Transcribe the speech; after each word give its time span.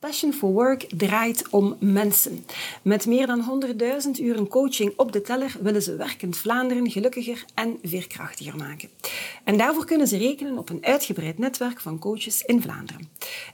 Passion 0.00 0.32
for 0.32 0.52
Work 0.52 0.86
draait 0.96 1.48
om 1.50 1.76
mensen. 1.80 2.44
Met 2.82 3.06
meer 3.06 3.26
dan 3.26 3.62
100.000 4.16 4.20
uren 4.20 4.48
coaching 4.48 4.92
op 4.96 5.12
de 5.12 5.20
teller 5.20 5.56
willen 5.60 5.82
ze 5.82 5.96
werkend 5.96 6.36
Vlaanderen 6.36 6.90
gelukkiger 6.90 7.44
en 7.54 7.78
veerkrachtiger 7.82 8.56
maken. 8.56 8.88
En 9.44 9.56
daarvoor 9.56 9.84
kunnen 9.84 10.08
ze 10.08 10.16
rekenen 10.16 10.58
op 10.58 10.70
een 10.70 10.84
uitgebreid 10.84 11.38
netwerk 11.38 11.80
van 11.80 11.98
coaches 11.98 12.42
in 12.42 12.62
Vlaanderen. 12.62 13.08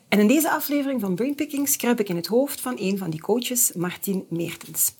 En 0.08 0.20
in 0.20 0.26
deze 0.26 0.50
aflevering 0.50 1.00
van 1.00 1.14
Brainpickings 1.14 1.76
kruip 1.76 2.00
ik 2.00 2.08
in 2.08 2.16
het 2.16 2.26
hoofd 2.26 2.60
van 2.60 2.76
een 2.78 2.98
van 2.98 3.10
die 3.10 3.20
coaches, 3.20 3.72
Martien 3.72 4.24
Meertens. 4.28 4.94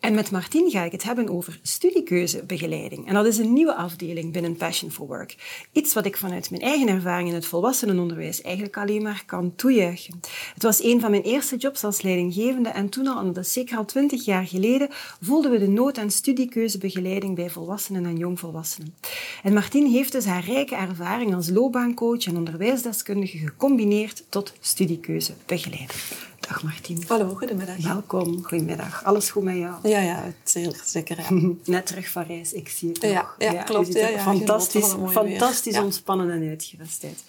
En 0.00 0.14
met 0.14 0.30
Martien 0.30 0.70
ga 0.70 0.82
ik 0.82 0.92
het 0.92 1.02
hebben 1.02 1.28
over 1.28 1.58
studiekeuzebegeleiding. 1.62 3.08
En 3.08 3.14
dat 3.14 3.26
is 3.26 3.38
een 3.38 3.52
nieuwe 3.52 3.74
afdeling 3.74 4.32
binnen 4.32 4.56
Passion 4.56 4.90
for 4.90 5.06
Work. 5.06 5.36
Iets 5.72 5.94
wat 5.94 6.06
ik 6.06 6.16
vanuit 6.16 6.50
mijn 6.50 6.62
eigen 6.62 6.88
ervaring 6.88 7.28
in 7.28 7.34
het 7.34 7.46
volwassenenonderwijs 7.46 8.42
eigenlijk 8.42 8.76
alleen 8.76 9.02
maar 9.02 9.22
kan 9.26 9.54
toejuichen. 9.56 10.20
Het 10.54 10.62
was 10.62 10.80
een 10.86 11.00
van 11.00 11.10
mijn 11.10 11.22
eerste 11.22 11.56
jobs 11.56 11.84
als 11.84 12.02
leidinggevende 12.02 12.68
en 12.68 12.88
toen 12.88 13.06
al, 13.06 13.32
dat 13.32 13.46
zeker 13.46 13.76
al 13.76 13.84
twintig 13.84 14.24
jaar 14.24 14.46
geleden, 14.46 14.88
voelden 15.20 15.50
we 15.50 15.58
de 15.58 15.68
nood 15.68 15.98
aan 15.98 16.10
studiekeuzebegeleiding 16.10 17.34
bij 17.34 17.50
volwassenen 17.50 18.04
en 18.04 18.16
jongvolwassenen. 18.16 18.94
En 19.42 19.52
Martien 19.52 19.86
heeft 19.86 20.12
dus 20.12 20.24
haar 20.24 20.44
rijke 20.44 20.76
ervaring 20.76 21.34
als 21.34 21.48
loopbaancoach 21.48 22.26
en 22.26 22.36
onderwijsdeskundige 22.36 23.38
gecombineerd 23.38 24.24
tot 24.28 24.52
studiekeuzebegeleiding. 24.60 25.90
Dag 26.48 26.62
Martien. 26.62 27.02
Hallo, 27.06 27.34
goedemiddag. 27.34 27.76
Welkom, 27.76 28.44
goedemiddag. 28.44 29.04
Alles 29.04 29.30
goed 29.30 29.42
met 29.42 29.56
jou? 29.56 29.88
Ja, 29.88 30.00
ja, 30.00 30.32
zeker. 30.44 30.80
zeker 30.84 31.18
ja. 31.18 31.52
Net 31.74 31.86
terug 31.86 32.08
van 32.08 32.22
reis, 32.22 32.52
ik 32.52 32.68
zie 32.68 32.88
het 32.88 33.02
ja, 33.02 33.28
ja, 33.38 33.52
ja, 33.52 33.62
klopt. 33.62 33.92
Ja, 33.92 34.08
ja, 34.08 34.18
fantastisch 34.18 34.94
fantastisch 35.10 35.78
ontspannen 35.78 36.30
en 36.30 36.48
uitgerust 36.48 37.04
uit. 37.04 37.24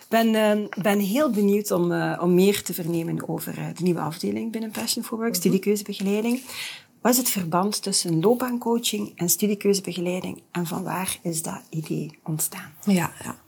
Ik 0.00 0.06
ben, 0.08 0.34
uh, 0.34 0.82
ben 0.82 0.98
heel 0.98 1.30
benieuwd 1.30 1.70
om, 1.70 1.92
uh, 1.92 2.18
om 2.22 2.34
meer 2.34 2.62
te 2.62 2.74
vernemen 2.74 3.28
over 3.28 3.58
uh, 3.58 3.66
de 3.74 3.82
nieuwe 3.82 4.00
afdeling 4.00 4.52
binnen 4.52 4.70
Passion 4.70 5.04
for 5.04 5.16
Work, 5.16 5.28
mm 5.28 5.34
-hmm. 5.34 5.42
studiekeuzebegeleiding. 5.42 6.42
Wat 7.00 7.12
is 7.12 7.18
het 7.18 7.28
verband 7.28 7.82
tussen 7.82 8.20
loopbaancoaching 8.20 9.12
en 9.16 9.28
studiekeuzebegeleiding 9.28 10.42
en 10.50 10.66
van 10.66 10.82
waar 10.82 11.18
is 11.22 11.42
dat 11.42 11.60
idee 11.70 12.18
ontstaan? 12.24 12.72
Ja, 12.84 13.12
ja. 13.22 13.38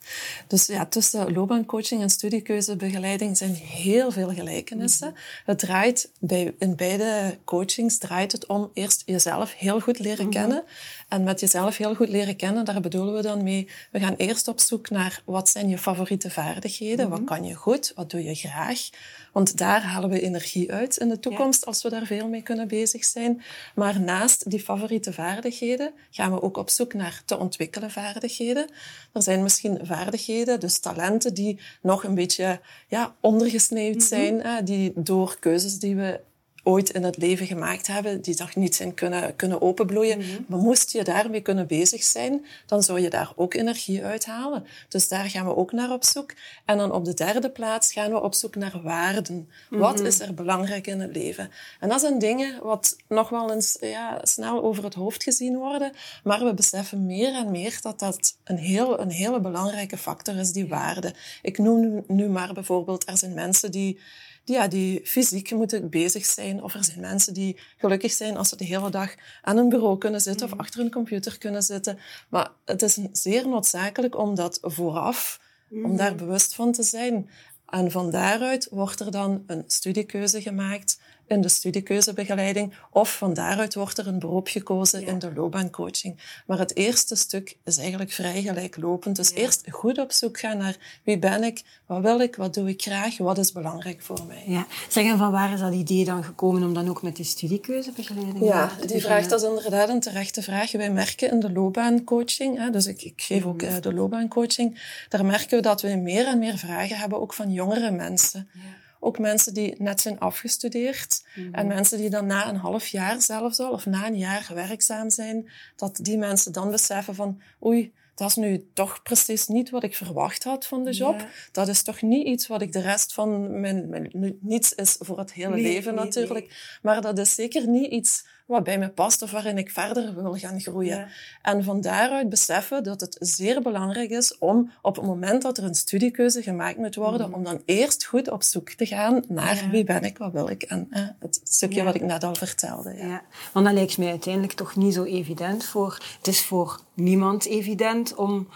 Dus 0.47 0.67
ja, 0.67 0.87
tussen 0.87 1.33
loopbaancoaching 1.33 2.03
en 2.03 2.11
studiekeuzebegeleiding 2.11 3.37
zijn 3.37 3.55
heel 3.55 4.11
veel 4.11 4.31
gelijkenissen. 4.31 5.09
Mm 5.09 5.15
-hmm. 5.15 5.23
Het 5.45 5.59
draait 5.59 6.11
bij, 6.19 6.55
in 6.59 6.77
beide 6.77 7.39
coachings 7.45 7.99
draait 7.99 8.33
het 8.33 8.47
om 8.47 8.71
eerst 8.75 9.03
jezelf 9.07 9.55
heel 9.55 9.81
goed 9.81 9.99
leren 9.99 10.27
mm 10.27 10.33
-hmm. 10.33 10.41
kennen. 10.41 10.65
En 11.13 11.23
met 11.23 11.41
jezelf 11.41 11.77
heel 11.77 11.95
goed 11.95 12.09
leren 12.09 12.37
kennen, 12.37 12.65
daar 12.65 12.81
bedoelen 12.81 13.15
we 13.15 13.23
dan 13.23 13.43
mee. 13.43 13.69
We 13.91 13.99
gaan 13.99 14.15
eerst 14.17 14.49
op 14.49 14.61
zoek 14.61 14.91
naar 14.91 15.23
wat 15.25 15.49
zijn 15.49 15.69
je 15.69 15.79
favoriete 15.79 16.31
vaardigheden? 16.31 17.09
Wat 17.09 17.25
kan 17.25 17.45
je 17.45 17.55
goed? 17.55 17.93
Wat 17.95 18.11
doe 18.11 18.25
je 18.25 18.35
graag? 18.35 18.89
Want 19.33 19.59
daar 19.59 19.83
halen 19.83 20.11
we 20.11 20.21
energie 20.21 20.73
uit 20.73 20.97
in 20.97 21.09
de 21.09 21.19
toekomst 21.19 21.61
ja. 21.61 21.67
als 21.67 21.83
we 21.83 21.89
daar 21.89 22.07
veel 22.07 22.29
mee 22.29 22.43
kunnen 22.43 22.69
bezig 22.69 23.05
zijn. 23.05 23.43
Maar 23.75 24.01
naast 24.01 24.51
die 24.51 24.61
favoriete 24.61 25.13
vaardigheden 25.13 25.93
gaan 26.11 26.33
we 26.33 26.43
ook 26.43 26.57
op 26.57 26.71
zoek 26.71 26.95
naar 26.95 27.23
te 27.25 27.39
ontwikkelen 27.39 27.91
vaardigheden. 27.91 28.71
Er 29.13 29.23
zijn 29.23 29.43
misschien 29.43 29.79
vaardigheden, 29.83 30.61
dus 30.61 30.79
talenten 30.79 31.35
die 31.35 31.61
nog 31.83 32.05
een 32.05 32.15
beetje 32.15 32.61
ja, 32.89 33.15
ondergesneeuwd 33.21 33.95
mm 33.95 34.01
-hmm. 34.01 34.41
zijn, 34.41 34.65
die 34.65 34.93
door 34.95 35.37
keuzes 35.41 35.79
die 35.79 35.97
we 35.97 36.21
ooit 36.63 36.91
in 36.91 37.03
het 37.03 37.17
leven 37.17 37.47
gemaakt 37.47 37.87
hebben, 37.87 38.23
die 38.23 38.35
toch 38.35 38.57
niet 38.57 38.75
zijn 38.75 38.95
kunnen, 38.95 39.37
kunnen 39.37 39.61
openbloeien. 39.63 40.19
Mm 40.19 40.25
-hmm. 40.25 40.45
Maar 40.49 40.59
moest 40.59 40.93
je 40.93 41.05
daarmee 41.05 41.41
kunnen 41.41 41.67
bezig 41.67 42.03
zijn, 42.03 42.47
dan 42.67 42.83
zou 42.83 43.01
je 43.01 43.11
daar 43.11 43.33
ook 43.37 43.55
energie 43.55 44.05
uithalen. 44.05 44.67
Dus 44.89 45.09
daar 45.09 45.25
gaan 45.25 45.47
we 45.47 45.57
ook 45.57 45.73
naar 45.73 45.93
op 45.93 46.05
zoek. 46.05 46.33
En 46.65 46.79
dan 46.79 46.93
op 46.93 47.05
de 47.05 47.15
derde 47.15 47.51
plaats 47.51 47.93
gaan 47.93 48.11
we 48.11 48.23
op 48.23 48.35
zoek 48.35 48.57
naar 48.57 48.81
waarden. 48.83 49.35
Mm 49.35 49.49
-hmm. 49.69 49.79
Wat 49.79 50.01
is 50.01 50.21
er 50.21 50.35
belangrijk 50.35 50.87
in 50.87 51.01
het 51.01 51.17
leven? 51.17 51.51
En 51.81 51.89
dat 51.89 52.01
zijn 52.01 52.19
dingen 52.19 52.63
wat 52.63 52.97
nog 53.09 53.29
wel 53.29 53.53
eens 53.53 53.77
ja, 53.81 54.19
snel 54.23 54.63
over 54.63 54.85
het 54.85 54.95
hoofd 54.95 55.23
gezien 55.23 55.57
worden, 55.57 55.93
maar 56.25 56.45
we 56.45 56.55
beseffen 56.55 57.07
meer 57.07 57.35
en 57.35 57.51
meer 57.51 57.79
dat 57.81 57.99
dat 57.99 58.37
een, 58.45 58.59
heel, 58.59 59.01
een 59.01 59.11
hele 59.11 59.41
belangrijke 59.41 59.97
factor 59.97 60.37
is, 60.37 60.53
die 60.53 60.69
waarde. 60.69 61.15
Ik 61.43 61.59
noem 61.59 62.05
nu 62.07 62.29
maar 62.29 62.53
bijvoorbeeld, 62.53 63.09
er 63.09 63.19
zijn 63.19 63.35
mensen 63.35 63.71
die, 63.71 64.01
ja, 64.45 64.69
die 64.69 65.01
fysiek 65.05 65.51
moeten 65.51 65.91
bezig 65.91 66.25
zijn. 66.25 66.63
Of 66.63 66.75
er 66.75 66.85
zijn 66.85 67.01
mensen 67.01 67.35
die 67.35 67.61
gelukkig 67.77 68.13
zijn 68.13 68.37
als 68.37 68.49
ze 68.49 68.57
de 68.57 68.65
hele 68.65 68.91
dag 68.91 69.15
aan 69.43 69.57
een 69.57 69.69
bureau 69.69 69.99
kunnen 69.99 70.21
zitten 70.21 70.47
mm. 70.47 70.53
of 70.53 70.59
achter 70.59 70.81
een 70.81 70.91
computer 70.91 71.39
kunnen 71.39 71.63
zitten. 71.63 71.99
Maar 72.29 72.51
het 72.65 72.83
is 72.83 72.99
zeer 73.13 73.49
noodzakelijk 73.49 74.19
om 74.19 74.35
dat 74.35 74.59
vooraf, 74.63 75.41
mm. 75.69 75.85
om 75.85 75.97
daar 75.97 76.15
bewust 76.15 76.55
van 76.55 76.73
te 76.73 76.83
zijn. 76.83 77.31
En 77.69 77.91
van 77.91 78.11
daaruit 78.11 78.69
wordt 78.71 79.01
er 79.01 79.11
dan 79.11 79.43
een 79.47 79.65
studiekeuze 79.67 80.43
gemaakt 80.43 81.01
in 81.33 81.41
de 81.41 81.49
studiekeuzebegeleiding. 81.49 82.75
Of 82.91 83.17
van 83.17 83.35
daaruit 83.35 83.75
wordt 83.75 83.99
er 83.99 84.07
een 84.07 84.19
beroep 84.19 84.49
gekozen 84.49 85.01
ja. 85.01 85.07
in 85.07 85.19
de 85.19 85.33
loopbaancoaching. 85.35 86.43
Maar 86.47 86.59
het 86.59 86.77
eerste 86.77 87.17
stuk 87.17 87.57
is 87.65 87.79
eigenlijk 87.79 88.13
vrij 88.13 88.43
gelijklopend. 88.43 89.17
Dus 89.17 89.29
ja. 89.29 89.37
eerst 89.37 89.71
goed 89.71 89.99
op 89.99 90.13
zoek 90.13 90.39
gaan 90.39 90.59
naar 90.59 91.01
wie 91.05 91.19
ben 91.19 91.43
ik, 91.45 91.63
wat 91.87 92.03
wil 92.03 92.21
ik, 92.21 92.37
wat 92.37 92.55
doe 92.55 92.69
ik 92.69 92.83
graag, 92.83 93.19
wat 93.19 93.39
is 93.39 93.53
belangrijk 93.53 94.03
voor 94.03 94.25
mij. 94.27 94.43
Ja. 94.47 94.67
Zeg, 94.89 95.05
en 95.05 95.19
van 95.19 95.31
waar 95.31 95.53
is 95.53 95.61
dat 95.61 95.73
idee 95.73 96.05
dan 96.05 96.25
gekomen 96.25 96.63
om 96.63 96.75
dan 96.75 96.89
ook 96.89 97.03
met 97.03 97.17
die 97.17 97.25
studiekeuzebegeleiding 97.25 98.45
Ja, 98.45 98.71
die 98.87 99.01
vraag 99.01 99.27
dat 99.27 99.43
is 99.43 99.49
inderdaad 99.49 99.89
een 99.89 100.01
terechte 100.01 100.43
vraag. 100.43 100.73
Wij 100.73 100.91
merken 100.91 101.31
in 101.31 101.41
de 101.41 101.53
loopbaancoaching, 101.53 102.59
hè, 102.59 102.71
dus 102.71 102.87
ik, 102.87 103.03
ik 103.03 103.23
geef 103.23 103.45
ook 103.45 103.63
uh, 103.63 103.81
de 103.81 103.95
loopbaancoaching, 103.95 104.81
daar 105.09 105.25
merken 105.25 105.57
we 105.57 105.63
dat 105.63 105.83
we 105.83 105.97
meer 105.97 106.27
en 106.27 106.39
meer 106.39 106.59
vragen 106.59 106.97
hebben, 106.97 107.21
ook 107.21 107.35
van 107.35 107.53
jongere 107.53 107.91
mensen. 107.91 108.49
Ja. 108.53 108.61
Ook 109.05 109.19
mensen 109.19 109.55
die 109.55 109.75
net 109.79 110.01
zijn 110.01 110.19
afgestudeerd. 110.19 111.27
Mm 111.35 111.45
-hmm. 111.45 111.55
En 111.55 111.67
mensen 111.67 111.99
die 111.99 112.11
dan 112.11 112.27
na 112.27 112.49
een 112.49 112.57
half 112.57 112.87
jaar 112.87 113.23
zelfs 113.23 113.59
al, 113.59 113.71
of 113.71 113.87
na 113.87 114.07
een 114.07 114.19
jaar 114.19 114.51
werkzaam 114.55 115.11
zijn, 115.11 115.51
dat 115.77 115.99
die 116.03 116.19
mensen 116.19 116.53
dan 116.53 116.71
beseffen 116.71 117.15
van, 117.15 117.41
oei, 117.65 117.93
dat 118.15 118.29
is 118.29 118.37
nu 118.37 118.71
toch 118.75 119.03
precies 119.03 119.47
niet 119.47 119.71
wat 119.71 119.83
ik 119.83 119.97
verwacht 119.97 120.45
had 120.45 120.67
van 120.67 120.85
de 120.85 120.91
job. 120.91 121.21
Ja. 121.21 121.29
Dat 121.53 121.69
is 121.69 121.83
toch 121.83 122.03
niet 122.03 122.27
iets 122.27 122.47
wat 122.47 122.63
ik 122.63 122.73
de 122.73 122.81
rest 122.81 123.15
van 123.15 123.61
mijn, 123.61 123.89
mijn 123.89 124.37
niets 124.41 124.73
is 124.73 124.97
voor 124.99 125.19
het 125.19 125.33
hele 125.33 125.55
nee, 125.55 125.63
leven 125.63 125.95
nee, 125.95 126.05
natuurlijk. 126.05 126.47
Nee. 126.47 126.57
Maar 126.83 127.01
dat 127.01 127.19
is 127.19 127.35
zeker 127.35 127.69
niet 127.69 127.91
iets 127.91 128.27
wat 128.53 128.65
bij 128.65 128.79
me 128.79 128.89
past 128.89 129.23
of 129.23 129.31
waarin 129.31 129.59
ik 129.59 129.71
verder 129.71 130.15
wil 130.15 130.35
gaan 130.35 130.61
groeien. 130.61 130.97
Ja. 130.97 131.09
En 131.43 131.65
van 131.65 131.81
daaruit 131.81 132.29
beseffen 132.29 132.85
dat 132.85 133.01
het 133.01 133.17
zeer 133.21 133.63
belangrijk 133.63 134.11
is 134.11 134.39
om 134.39 134.71
op 134.83 134.97
het 134.97 135.05
moment 135.05 135.43
dat 135.43 135.59
er 135.59 135.65
een 135.65 135.75
studiekeuze 135.75 136.43
gemaakt 136.43 136.77
moet 136.77 136.95
worden, 136.95 137.29
mm. 137.29 137.35
om 137.35 137.45
dan 137.45 137.63
eerst 137.65 138.05
goed 138.05 138.31
op 138.31 138.43
zoek 138.43 138.71
te 138.71 138.87
gaan 138.87 139.25
naar 139.29 139.57
ja. 139.57 139.71
wie 139.71 139.85
ben 139.85 140.03
ik, 140.03 140.19
wat 140.19 140.33
wil 140.33 140.49
ik. 140.49 140.63
En 140.63 140.87
eh, 140.91 141.03
het 141.19 141.41
stukje 141.45 141.79
ja. 141.79 141.85
wat 141.85 141.95
ik 141.95 142.03
net 142.03 142.25
al 142.25 142.35
vertelde. 142.35 142.97
Ja. 142.97 143.23
Want 143.53 143.67
dat 143.67 143.75
lijkt 143.75 143.99
mij 143.99 144.11
uiteindelijk 144.11 144.53
toch 144.53 144.77
niet 144.77 144.95
zo 144.95 145.05
evident 145.05 145.65
voor... 145.65 145.99
Het 146.19 146.27
is 146.27 146.43
voor 146.43 146.81
niemand 146.95 147.47
evident 147.47 148.15
om 148.15 148.49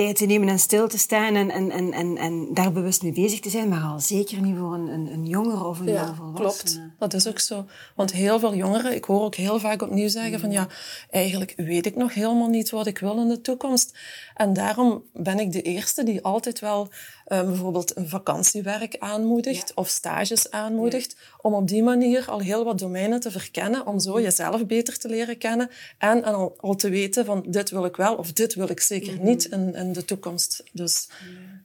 tijd 0.00 0.16
te 0.16 0.26
nemen 0.26 0.48
en 0.48 0.58
stil 0.58 0.88
te 0.88 0.98
staan 0.98 1.34
en, 1.34 1.50
en, 1.50 1.70
en, 1.70 1.92
en, 1.92 2.16
en 2.16 2.48
daar 2.54 2.72
bewust 2.72 3.02
mee 3.02 3.12
bezig 3.12 3.40
te 3.40 3.50
zijn, 3.50 3.68
maar 3.68 3.82
al 3.82 4.00
zeker 4.00 4.40
niet 4.40 4.56
voor 4.56 4.74
een, 4.74 4.88
een, 4.88 5.12
een 5.12 5.26
jongere 5.26 5.64
of 5.64 5.80
een 5.80 5.86
ja. 5.86 6.14
Klopt, 6.34 6.80
dat 6.98 7.14
is 7.14 7.28
ook 7.28 7.38
zo. 7.38 7.66
Want 7.94 8.12
heel 8.12 8.38
veel 8.38 8.54
jongeren, 8.54 8.94
ik 8.94 9.04
hoor 9.04 9.22
ook 9.22 9.34
heel 9.34 9.58
vaak 9.58 9.82
opnieuw 9.82 10.08
zeggen 10.08 10.40
van 10.40 10.50
ja, 10.50 10.68
eigenlijk 11.10 11.52
weet 11.56 11.86
ik 11.86 11.96
nog 11.96 12.14
helemaal 12.14 12.48
niet 12.48 12.70
wat 12.70 12.86
ik 12.86 12.98
wil 12.98 13.20
in 13.20 13.28
de 13.28 13.40
toekomst. 13.40 13.98
En 14.34 14.52
daarom 14.52 15.02
ben 15.12 15.38
ik 15.38 15.52
de 15.52 15.62
eerste 15.62 16.04
die 16.04 16.22
altijd 16.22 16.58
wel 16.60 16.88
uh, 17.32 17.42
bijvoorbeeld 17.42 17.96
een 17.96 18.08
vakantiewerk 18.08 18.96
aanmoedigt 18.98 19.68
ja. 19.68 19.74
of 19.74 19.88
stages 19.88 20.50
aanmoedigt, 20.50 21.16
ja. 21.18 21.38
om 21.40 21.54
op 21.54 21.68
die 21.68 21.82
manier 21.82 22.24
al 22.28 22.40
heel 22.40 22.64
wat 22.64 22.78
domeinen 22.78 23.20
te 23.20 23.30
verkennen, 23.30 23.86
om 23.86 24.00
zo 24.00 24.20
jezelf 24.20 24.66
beter 24.66 24.98
te 24.98 25.08
leren 25.08 25.38
kennen 25.38 25.70
en, 25.98 26.24
al, 26.24 26.56
al, 26.60 26.74
te 26.74 26.88
weten 26.88 27.24
van 27.24 27.44
dit 27.46 27.70
wil 27.70 27.84
ik 27.84 27.96
wel 27.96 28.14
of 28.14 28.32
dit 28.32 28.54
wil 28.54 28.70
ik 28.70 28.80
zeker 28.80 29.12
mm-hmm. 29.12 29.26
niet 29.26 29.44
in, 29.44 29.74
in, 29.74 29.92
de 29.92 30.04
toekomst. 30.04 30.62
Dus, 30.72 31.08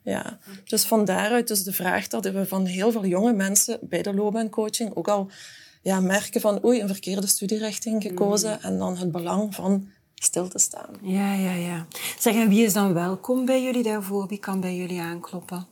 ja. 0.02 0.38
dus 0.64 0.84
van 0.84 1.04
daaruit 1.04 1.48
dus 1.48 1.62
de 1.62 1.72
vraag 1.72 2.08
dat 2.08 2.24
we 2.24 2.46
van 2.46 2.66
heel 2.66 2.92
veel 2.92 3.06
jonge 3.06 3.32
mensen 3.32 3.78
bij 3.82 4.02
de 4.02 4.14
loopbaancoaching 4.14 4.96
ook 4.96 5.08
al 5.08 5.30
ja, 5.82 6.00
merken 6.00 6.40
van 6.40 6.64
oei, 6.64 6.80
een 6.80 6.88
verkeerde 6.88 7.26
studierichting 7.26 8.02
gekozen 8.02 8.50
mm. 8.50 8.64
en 8.64 8.78
dan 8.78 8.96
het 8.96 9.12
belang 9.12 9.54
van 9.54 9.88
stil 10.22 10.48
te 10.48 10.58
staan. 10.58 10.90
Ja, 11.02 11.34
ja, 11.34 11.52
ja. 11.52 11.86
Zeg, 12.18 12.34
en 12.34 12.48
wie 12.48 12.64
is 12.64 12.72
dan 12.72 12.94
welkom 12.94 13.44
bij 13.44 13.62
jullie 13.62 13.82
daarvoor? 13.82 14.26
Wie 14.26 14.38
kan 14.38 14.60
bij 14.60 14.76
jullie 14.76 15.00
aankloppen? 15.00 15.66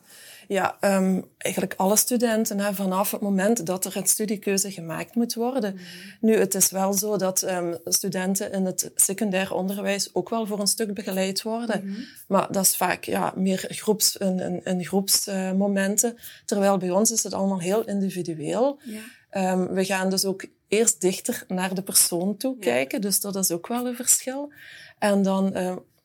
Ja, 0.49 0.77
ehm, 0.81 1.21
eigenlijk 1.39 1.75
alle 1.77 1.97
studenten 1.97 2.59
hè, 2.61 2.75
vanaf 2.75 3.11
het 3.11 3.21
moment 3.21 3.67
dat 3.67 3.85
er 3.85 3.97
een 3.97 4.07
studiekeuze 4.07 4.71
gemaakt 4.71 5.15
moet 5.15 5.35
worden. 5.35 5.79
Nu, 6.21 6.37
het 6.37 6.55
is 6.55 6.71
wel 6.71 6.93
zo 6.93 7.17
dat 7.17 7.43
um, 7.43 7.77
studenten 7.85 8.53
in 8.53 8.65
het 8.65 8.91
secundair 8.95 9.53
onderwijs 9.53 10.15
ook 10.15 10.29
wel 10.29 10.47
voor 10.47 10.61
een 10.61 10.67
stuk 10.67 10.95
begeleid 10.95 11.43
worden. 11.43 11.85
Mhm. 11.85 12.01
Maar 12.29 12.53
dat 12.53 12.65
is 12.65 12.77
vaak 12.77 13.05
ja, 13.05 13.33
meer 13.37 13.65
groeps, 13.69 14.17
in, 14.17 14.41
in, 14.41 14.65
in 14.65 14.85
groepsmomenten. 14.85 16.17
terwijl 16.45 16.77
bij 16.77 16.91
ons 16.91 17.11
is 17.11 17.23
het 17.23 17.33
allemaal 17.33 17.61
heel 17.61 17.85
individueel. 17.85 18.81
Ja. 18.83 19.53
Um, 19.53 19.69
we 19.69 19.85
gaan 19.85 20.11
dus 20.11 20.25
ook 20.25 20.45
eerst 20.77 21.01
dichter 21.01 21.45
naar 21.49 21.75
de 21.75 21.83
persoon 21.83 22.37
toe 22.37 22.59
kijken. 22.59 23.01
Dus 23.01 23.21
dat 23.21 23.37
is 23.37 23.51
ook 23.51 23.67
wel 23.67 23.87
een 23.87 23.97
verschil. 23.97 24.53
En 24.99 25.23
dan 25.23 25.53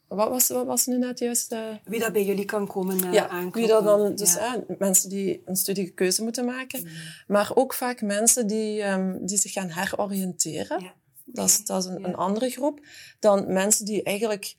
wat 0.10 0.30
was, 0.30 0.48
wat 0.48 0.66
was 0.66 0.86
nu 0.86 0.98
net 0.98 1.20
juist? 1.20 1.52
Uh... 1.52 1.60
Wie 1.84 2.00
dat 2.00 2.14
bij 2.14 2.26
jullie 2.26 2.46
kan 2.46 2.68
komen 2.68 3.06
uh, 3.06 3.14
ja, 3.14 3.50
Wie 3.52 3.68
dat 3.68 3.84
dan, 3.84 4.16
dus 4.16 4.34
ja. 4.34 4.64
mensen 4.78 5.10
die 5.10 5.42
een 5.46 5.56
studiekeuze 5.56 6.24
moeten 6.24 6.46
maken. 6.46 6.82
Mm. 6.82 6.88
Maar 7.28 7.52
ook 7.54 7.74
vaak 7.74 8.02
mensen 8.02 8.48
die, 8.48 8.84
um, 8.84 9.26
die 9.26 9.38
zich 9.38 9.52
gaan 9.52 9.70
heroriënteren. 9.70 10.82
Ja. 10.82 10.94
Dat 11.26 11.50
is, 11.50 11.66
dat 11.66 11.84
is 11.84 11.90
een, 11.90 12.04
een, 12.04 12.16
andere 12.16 12.50
groep. 12.50 12.80
Dan 13.20 13.54
mensen 13.54 13.86
die 13.86 14.04
eigenlijk 14.04 14.56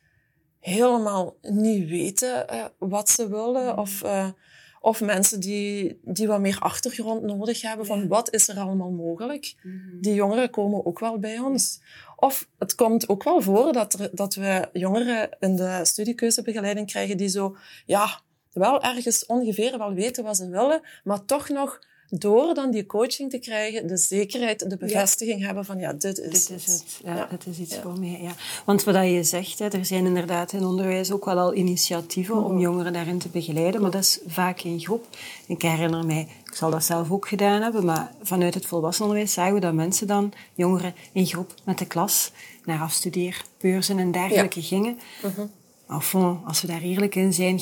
helemaal 0.60 1.36
niet 1.42 1.88
weten 1.88 2.46
uh, 2.52 2.64
wat 2.78 3.08
ze 3.08 3.28
willen. 3.28 3.72
Mm. 3.72 3.78
Of, 3.78 4.02
of 4.82 5.00
mensen 5.00 5.40
die, 5.40 6.00
die 6.02 6.26
wat 6.26 6.40
meer 6.40 6.58
achtergrond 6.58 7.22
nodig 7.22 7.62
hebben 7.62 7.86
van 7.86 8.08
wat 8.08 8.34
is 8.34 8.48
er 8.48 8.58
allemaal 8.58 8.90
mogelijk. 8.90 9.54
Mm. 9.62 10.00
Die 10.00 10.14
jongeren 10.14 10.50
komen 10.50 10.86
ook 10.86 10.98
wel 10.98 11.18
bij 11.18 11.38
ons. 11.38 11.80
Of 12.16 12.48
het 12.58 12.74
komt 12.74 13.08
ook 13.08 13.22
wel 13.22 13.40
voor 13.40 13.72
dat, 13.72 13.92
er, 13.92 14.10
dat 14.12 14.34
we 14.34 14.68
jongeren 14.72 15.36
in 15.38 15.56
de 15.56 15.80
studiekeuzebegeleiding 15.82 16.86
krijgen 16.86 17.16
die 17.16 17.28
zo, 17.28 17.56
ja, 17.86 18.20
wel 18.52 18.82
ergens 18.82 19.26
ongeveer 19.26 19.78
wel 19.78 19.92
weten 19.92 20.24
wat 20.24 20.36
ze 20.36 20.48
willen, 20.48 20.80
maar 21.04 21.24
toch 21.24 21.48
nog 21.48 21.78
door 22.10 22.54
dan 22.54 22.70
die 22.70 22.86
coaching 22.86 23.30
te 23.30 23.38
krijgen, 23.38 23.86
de 23.86 23.96
zekerheid, 23.96 24.70
de 24.70 24.76
bevestiging 24.76 25.44
hebben 25.44 25.64
van 25.64 25.78
ja, 25.78 25.92
dit 25.92 26.18
is, 26.18 26.46
dit 26.46 26.58
is 26.58 26.66
het. 26.72 27.00
Ja, 27.04 27.26
het 27.30 27.46
is 27.46 27.58
iets 27.58 27.76
voor 27.76 27.98
mij. 27.98 28.18
Ja. 28.22 28.32
Want 28.64 28.84
wat 28.84 28.94
je 28.94 29.22
zegt, 29.22 29.58
hè, 29.58 29.68
er 29.68 29.84
zijn 29.84 30.06
inderdaad 30.06 30.52
in 30.52 30.64
onderwijs 30.64 31.12
ook 31.12 31.24
wel 31.24 31.38
al 31.38 31.54
initiatieven 31.54 32.44
om 32.44 32.58
jongeren 32.58 32.92
daarin 32.92 33.18
te 33.18 33.28
begeleiden, 33.28 33.80
maar 33.80 33.90
dat 33.90 34.02
is 34.02 34.18
vaak 34.26 34.60
in 34.60 34.80
groep. 34.80 35.06
Ik 35.46 35.62
herinner 35.62 36.06
mij, 36.06 36.28
ik 36.44 36.54
zal 36.54 36.70
dat 36.70 36.84
zelf 36.84 37.10
ook 37.10 37.28
gedaan 37.28 37.62
hebben, 37.62 37.84
maar 37.84 38.12
vanuit 38.22 38.54
het 38.54 38.66
volwassenenonderwijs 38.66 39.34
zagen 39.34 39.54
we 39.54 39.60
dat 39.60 39.74
mensen 39.74 40.06
dan, 40.06 40.32
jongeren 40.54 40.94
in 41.12 41.26
groep 41.26 41.54
met 41.64 41.78
de 41.78 41.86
klas, 41.86 42.32
naar 42.64 42.80
afstudeerbeurzen 42.80 43.98
en 43.98 44.12
dergelijke 44.12 44.62
gingen. 44.62 44.98
Mhm. 45.22 45.46
Enfin, 45.90 46.40
als 46.44 46.60
we 46.60 46.66
daar 46.66 46.80
eerlijk 46.80 47.14
in 47.14 47.32
zijn, 47.32 47.60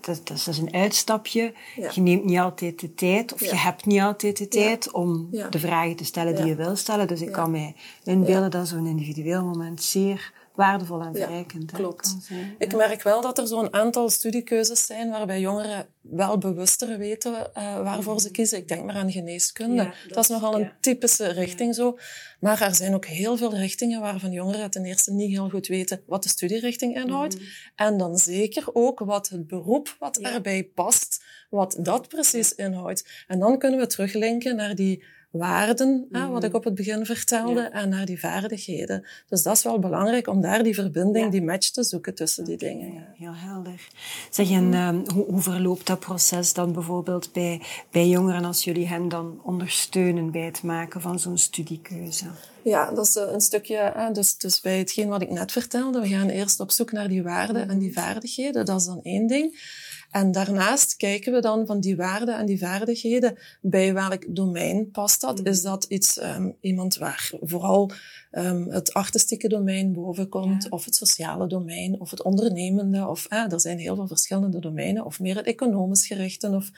dat, 0.00 0.20
dat 0.24 0.46
is 0.46 0.58
een 0.58 0.74
uitstapje. 0.74 1.52
Je 1.94 2.00
neemt 2.00 2.24
niet 2.24 2.38
altijd 2.38 2.80
de 2.80 2.94
tijd, 2.94 3.32
of 3.32 3.40
je 3.40 3.56
hebt 3.56 3.86
niet 3.86 4.00
altijd 4.00 4.36
de 4.36 4.48
tijd 4.48 4.92
om 4.92 5.28
de 5.50 5.58
vragen 5.58 5.96
te 5.96 6.04
stellen 6.04 6.36
die 6.36 6.44
je 6.44 6.54
wil 6.54 6.76
stellen. 6.76 7.06
Dus 7.06 7.20
ik 7.20 7.32
kan 7.32 7.50
mij 7.50 7.74
inbeelden 8.04 8.50
dat 8.50 8.68
zo'n 8.68 8.86
individueel 8.86 9.44
moment 9.44 9.82
zeer 9.82 10.32
waardevol 10.58 11.00
en 11.00 11.14
verrijkend 11.14 11.70
ja, 11.70 11.76
klopt. 11.76 12.16
Ik 12.58 12.76
merk 12.76 13.02
wel 13.02 13.20
dat 13.20 13.38
er 13.38 13.46
zo'n 13.46 13.72
aantal 13.72 14.10
studiekeuzes 14.10 14.86
zijn 14.86 15.10
waarbij 15.10 15.40
jongeren 15.40 15.86
wel 16.00 16.38
bewuster 16.38 16.98
weten 16.98 17.32
uh, 17.32 17.82
waarvoor 17.82 18.20
ze 18.20 18.26
mhm. 18.26 18.34
kiezen. 18.34 18.58
Ik 18.58 18.68
denk 18.68 18.84
maar 18.84 18.94
aan 18.94 19.12
geneeskunde. 19.12 19.92
dat, 20.08 20.24
is 20.24 20.28
nogal 20.28 20.60
een 20.60 20.70
typische 20.80 21.28
richting 21.28 21.74
zo. 21.74 21.98
Maar 22.40 22.62
er 22.62 22.74
zijn 22.74 22.94
ook 22.94 23.06
heel 23.06 23.36
veel 23.36 23.54
richtingen 23.54 24.00
waarvan 24.00 24.32
jongeren 24.32 24.70
ten 24.70 24.84
eerste 24.84 25.12
niet 25.12 25.30
heel 25.30 25.50
goed 25.50 25.66
weten 25.66 26.02
wat 26.06 26.22
de 26.22 26.28
studierichting 26.28 26.96
inhoudt. 26.96 27.34
Mhm. 27.34 27.44
En 27.74 27.98
dan 27.98 28.18
zeker 28.18 28.74
ook 28.74 28.98
wat 28.98 29.28
het 29.28 29.46
beroep 29.46 29.96
wat 29.98 30.16
erbij 30.16 30.64
past, 30.74 31.24
wat 31.50 31.76
dat 31.80 32.08
precies 32.08 32.54
inhoudt. 32.54 33.24
En 33.26 33.38
dan 33.38 33.58
kunnen 33.58 33.80
we 33.80 33.86
teruglinken 33.86 34.56
naar 34.56 34.74
die 34.74 35.02
waarden, 35.30 36.06
hè, 36.10 36.26
wat 36.28 36.42
ik 36.42 36.48
mhm. 36.48 36.58
op 36.58 36.64
het 36.64 36.74
begin 36.74 37.06
vertelde, 37.06 37.60
en 37.60 37.88
naar 37.88 38.06
die 38.06 38.20
vaardigheden. 38.20 39.06
Dus 39.28 39.42
dat 39.42 39.56
is 39.56 39.62
wel 39.62 39.78
belangrijk 39.78 40.26
om 40.26 40.40
daar 40.40 40.62
die 40.62 40.74
verbinding, 40.74 41.30
die 41.30 41.42
match 41.42 41.70
te 41.70 41.82
zoeken 41.82 42.14
tussen 42.14 42.44
die 42.44 42.56
dingen. 42.56 42.92
Ja. 42.92 43.12
Heel 43.14 43.34
helder. 43.34 43.88
Zeg, 44.30 44.50
en 44.50 44.72
uh, 44.72 44.88
hoe, 45.14 45.24
hoe, 45.24 45.40
verloopt 45.40 45.86
dat 45.86 46.00
proces 46.00 46.52
dan 46.52 46.72
bijvoorbeeld 46.72 47.32
bij, 47.32 47.62
bij 47.90 48.08
jongeren 48.08 48.44
als 48.44 48.64
jullie 48.64 48.88
hen 48.88 49.08
dan 49.08 49.40
ondersteunen 49.42 50.30
bij 50.30 50.44
het 50.44 50.62
maken 50.62 51.00
van 51.00 51.18
zo'n 51.18 51.38
studiekeuze? 51.38 52.26
Ja, 52.62 52.90
dat 52.90 53.06
is 53.06 53.16
eh, 53.16 53.32
een 53.32 53.40
stukje, 53.40 54.10
dus, 54.12 54.36
dus 54.36 54.60
bij 54.60 54.78
hetgeen 54.78 55.08
wat 55.08 55.22
ik 55.22 55.30
net 55.30 55.52
vertelde, 55.52 56.00
we 56.00 56.08
gaan 56.08 56.28
eerst 56.28 56.60
op 56.60 56.70
zoek 56.70 56.92
naar 56.92 57.08
die 57.08 57.22
waarden 57.22 57.68
en 57.68 57.78
die 57.78 57.90
mhm. 57.90 58.00
vaardigheden, 58.00 58.64
dat 58.64 58.80
is 58.80 58.86
dan 58.86 59.02
één 59.02 59.26
ding. 59.26 59.76
En 60.10 60.32
daarnaast 60.32 60.96
kijken 60.96 61.32
we 61.32 61.40
dan 61.40 61.66
van 61.66 61.80
die 61.80 61.96
waarden 61.96 62.38
en 62.38 62.46
die 62.46 62.58
vaardigheden, 62.58 63.38
bij 63.60 63.94
welk 63.94 64.34
domein 64.34 64.90
past 64.90 65.20
dat? 65.20 65.46
Is 65.46 65.62
dat 65.62 65.84
iets, 65.84 66.22
um, 66.22 66.56
iemand 66.60 66.96
waar 66.96 67.30
vooral 67.40 67.90
um, 68.32 68.70
het 68.70 68.92
artistieke 68.92 69.48
domein 69.48 69.92
boven 69.92 70.28
komt, 70.28 70.70
of 70.70 70.84
het 70.84 70.94
sociale 70.94 71.46
domein, 71.46 72.00
of 72.00 72.10
het 72.10 72.22
ondernemende, 72.22 73.06
of 73.06 73.26
eh, 73.26 73.52
er 73.52 73.60
zijn 73.60 73.78
heel 73.78 73.94
veel 73.94 74.06
verschillende 74.06 74.58
domeinen, 74.58 75.04
of 75.04 75.20
meer 75.20 75.36
het 75.36 75.46
economisch 75.46 76.06
gerichte, 76.06 76.48
of... 76.48 76.70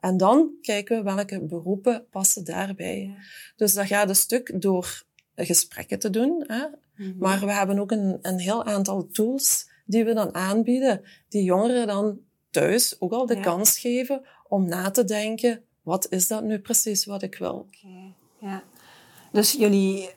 En 0.00 0.16
dan 0.16 0.50
kijken 0.62 0.96
we 0.96 1.14
welke 1.14 1.40
beroepen 1.40 2.04
passen 2.10 2.44
daarbij. 2.44 3.14
Dus 3.56 3.72
dat 3.72 3.86
gaat 3.86 4.08
een 4.08 4.16
stuk 4.16 4.60
door 4.60 5.04
gesprekken 5.34 5.98
te 5.98 6.10
doen. 6.10 6.44
Hè? 6.46 6.64
Mhm. 6.96 7.18
Maar 7.18 7.40
we 7.40 7.52
hebben 7.52 7.78
ook 7.78 7.90
een, 7.90 8.18
een 8.22 8.38
heel 8.38 8.64
aantal 8.64 9.08
tools 9.08 9.70
die 9.86 10.04
we 10.04 10.14
dan 10.14 10.34
aanbieden, 10.34 11.00
die 11.28 11.42
jongeren 11.42 11.86
dan 11.86 12.18
thuis 12.54 12.96
ook 12.98 13.12
al 13.12 13.26
de 13.26 13.40
kans 13.40 13.78
geven 13.78 14.22
om 14.48 14.68
na 14.68 14.90
te 14.90 15.04
denken, 15.04 15.62
wat 15.82 16.06
is 16.10 16.28
dat 16.28 16.42
nu 16.42 16.58
precies 16.58 17.04
wat 17.04 17.22
ik 17.22 17.34
wil? 17.34 17.68
Okay. 17.68 18.14
Ja. 18.38 18.62
Dus 19.32 19.52
jullie, 19.52 20.10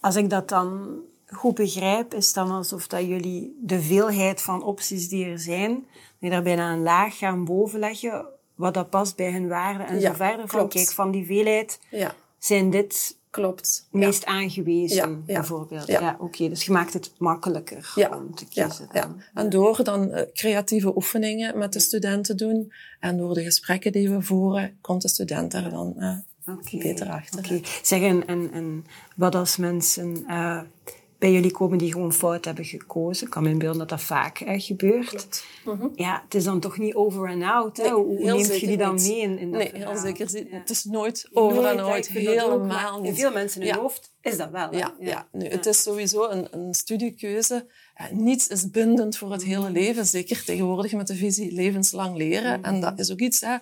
als 0.00 0.16
ik 0.16 0.30
dat 0.30 0.48
dan 0.48 0.98
goed 1.26 1.54
begrijp, 1.54 2.14
is 2.14 2.32
dan 2.32 2.50
alsof 2.50 2.86
dat 2.86 3.00
jullie 3.00 3.58
de 3.60 3.80
veelheid 3.80 4.42
van 4.42 4.62
opties 4.62 5.08
die 5.08 5.26
er 5.26 5.38
zijn, 5.38 5.86
die 6.18 6.30
daar 6.30 6.42
bijna 6.42 6.72
een 6.72 6.82
laag 6.82 7.18
gaan 7.18 7.44
bovenleggen, 7.44 8.26
wat 8.54 8.74
dat 8.74 8.90
past 8.90 9.16
bij 9.16 9.32
hun 9.32 9.48
waarden 9.48 9.86
en 9.86 10.00
zo 10.00 10.12
verder. 10.12 10.48
Van, 10.48 10.68
kijk, 10.68 10.90
van 10.90 11.10
die 11.10 11.26
veelheid 11.26 11.80
ja. 11.90 12.14
zijn 12.38 12.70
dit 12.70 13.18
Klopt. 13.34 13.88
Meest 13.90 14.24
aangewezen, 14.24 15.24
bijvoorbeeld. 15.26 15.86
Ja, 15.86 16.16
oké. 16.18 16.48
Dus 16.48 16.64
je 16.64 16.72
maakt 16.72 16.92
het 16.92 17.12
makkelijker 17.18 17.92
om 18.10 18.34
te 18.34 18.46
kiezen. 18.48 18.88
Ja, 18.92 19.14
En 19.34 19.50
door 19.50 19.84
dan 19.84 20.08
uh, 20.08 20.20
creatieve 20.32 20.96
oefeningen 20.96 21.58
met 21.58 21.72
de 21.72 21.80
studenten 21.80 22.36
doen 22.36 22.72
en 23.00 23.16
door 23.16 23.34
de 23.34 23.42
gesprekken 23.42 23.92
die 23.92 24.10
we 24.10 24.22
voeren, 24.22 24.78
komt 24.80 25.02
de 25.02 25.08
student 25.08 25.54
er 25.54 25.70
dan 25.70 25.94
uh, 25.98 26.80
beter 26.82 27.08
achter. 27.08 27.38
Oké. 27.38 27.60
Zeg, 27.82 28.02
en, 28.02 28.26
en, 28.26 28.52
en 28.52 28.84
wat 29.16 29.34
als 29.34 29.56
mensen... 29.56 30.24
Uh, 30.28 30.60
bij 31.24 31.32
jullie 31.32 31.50
komen 31.50 31.78
die 31.78 31.92
gewoon 31.92 32.12
fout 32.12 32.44
hebben 32.44 32.64
gekozen. 32.64 33.26
Ik 33.26 33.32
kan 33.32 33.42
me 33.42 33.48
inbeelden 33.48 33.78
dat 33.78 33.88
dat 33.88 34.02
vaak 34.02 34.38
hè, 34.38 34.60
gebeurt. 34.60 35.44
Mhm. 35.64 35.88
Ja, 35.94 36.22
het 36.24 36.34
is 36.34 36.44
dan 36.44 36.60
toch 36.60 36.78
niet 36.78 36.94
over 36.94 37.28
en 37.28 37.42
out. 37.42 37.76
Hè? 37.76 37.88
Hoe 37.90 38.18
neemt 38.18 38.60
je 38.60 38.66
die 38.66 38.76
dan 38.76 38.94
mee 38.94 39.20
in, 39.20 39.38
in 39.38 39.52
dat 39.52 39.60
Nee, 39.60 39.70
heel 39.74 39.96
zeker. 39.96 40.46
Het 40.50 40.70
is 40.70 40.84
nooit 40.84 41.28
over 41.32 41.64
en 41.64 41.80
out. 41.80 42.06
Helemaal 42.06 43.00
niet. 43.00 43.14
Veel 43.14 43.32
mensen 43.32 43.62
in 43.62 43.68
hun 43.68 43.78
hoofd 43.78 44.13
is 44.24 44.36
dat 44.36 44.50
wel. 44.50 44.74
Ja, 44.74 44.94
ja. 45.00 45.28
Nu, 45.32 45.46
het 45.46 45.66
is 45.66 45.82
sowieso 45.82 46.28
een, 46.28 46.48
een 46.50 46.74
studiekeuze. 46.74 47.66
niets 48.10 48.48
is 48.48 48.70
bindend 48.70 49.16
voor 49.16 49.32
het 49.32 49.44
hele 49.44 49.62
mhm. 49.62 49.72
leven. 49.72 50.06
Zeker 50.06 50.44
tegenwoordig 50.44 50.92
met 50.92 51.06
de 51.06 51.14
visie 51.14 51.52
levenslang 51.52 52.16
leren. 52.16 52.62
En 52.62 52.80
dat 52.80 52.98
is 52.98 53.12
ook 53.12 53.20
iets. 53.20 53.40
Hè. 53.40 53.56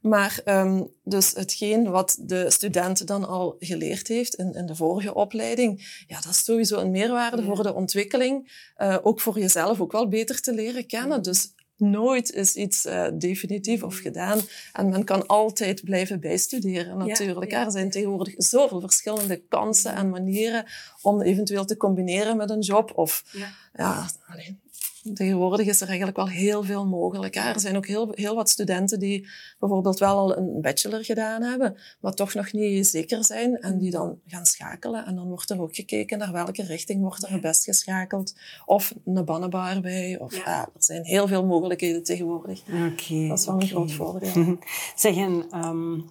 Maar 0.00 0.40
um, 0.44 0.90
dus 1.04 1.32
hetgeen 1.32 1.90
wat 1.90 2.18
de 2.20 2.50
student 2.50 3.06
dan 3.06 3.28
al 3.28 3.56
geleerd 3.58 4.08
heeft 4.08 4.34
in, 4.34 4.54
in 4.54 4.66
de 4.66 4.74
vorige 4.74 5.14
opleiding, 5.14 6.02
ja, 6.06 6.20
dat 6.20 6.32
is 6.32 6.44
sowieso 6.44 6.78
een 6.78 6.90
meerwaarde 6.90 7.42
voor 7.42 7.62
de 7.62 7.74
ontwikkeling. 7.74 8.66
Uh, 8.78 8.96
ook 9.02 9.20
voor 9.20 9.38
jezelf 9.38 9.80
ook 9.80 9.92
wel 9.92 10.08
beter 10.08 10.40
te 10.40 10.54
leren 10.54 10.86
kennen. 10.86 11.22
Dus 11.22 11.52
nooit 11.78 12.32
is 12.32 12.54
iets 12.54 12.86
uh, 12.86 13.06
definitief 13.14 13.82
of 13.82 13.98
gedaan. 13.98 14.40
En 14.72 14.88
men 14.88 15.04
kan 15.04 15.26
altijd 15.26 15.84
blijven 15.84 16.20
bijstuderen 16.20 16.98
natuurlijk. 16.98 17.52
Er 17.52 17.70
zijn 17.70 17.90
tegenwoordig 17.90 18.34
zoveel 18.36 18.80
verschillende 18.80 19.42
kansen 19.48 19.94
en 19.94 20.10
manieren 20.10 20.64
om 21.02 21.22
eventueel 21.22 21.64
te 21.64 21.76
combineren 21.76 22.36
met 22.36 22.50
een 22.50 22.60
job. 22.60 22.92
Of 22.94 23.24
ja, 23.32 23.50
ja 23.74 24.06
alleen, 24.26 24.60
Tegenwoordig 25.14 25.66
is 25.66 25.80
er 25.80 25.86
eigenlijk 25.86 26.16
wel 26.16 26.28
heel 26.28 26.62
veel 26.62 26.86
mogelijk. 26.86 27.36
Er 27.36 27.60
zijn 27.60 27.76
ook 27.76 27.86
heel, 27.86 28.12
heel 28.14 28.34
wat 28.34 28.48
studenten 28.50 28.98
die 28.98 29.28
bijvoorbeeld 29.58 29.98
wel 29.98 30.16
al 30.16 30.36
een 30.36 30.60
bachelor 30.60 31.04
gedaan 31.04 31.42
hebben, 31.42 31.76
maar 32.00 32.14
toch 32.14 32.34
nog 32.34 32.52
niet 32.52 32.86
zeker 32.86 33.24
zijn 33.24 33.56
en 33.56 33.78
die 33.78 33.90
dan 33.90 34.18
gaan 34.26 34.46
schakelen. 34.46 35.06
En 35.06 35.14
dan 35.14 35.28
wordt 35.28 35.50
er 35.50 35.60
ook 35.60 35.74
gekeken 35.74 36.18
naar 36.18 36.32
welke 36.32 36.62
richting 36.62 37.00
wordt 37.00 37.22
er 37.22 37.32
het 37.32 37.40
best 37.40 37.64
geschakeld. 37.64 38.34
Of 38.66 38.94
een 39.04 39.24
bannenbar 39.24 39.80
bij. 39.80 40.18
Of, 40.18 40.36
ja. 40.36 40.60
er 40.60 40.82
zijn 40.82 41.04
heel 41.04 41.26
veel 41.26 41.44
mogelijkheden 41.44 42.02
tegenwoordig. 42.02 42.62
Okay, 42.68 43.28
dat 43.28 43.38
is 43.38 43.46
wel 43.46 43.60
een 43.60 43.66
groot 43.66 43.92
voordeel. 43.92 44.58
Zeggen, 44.96 45.64
um, 45.66 46.04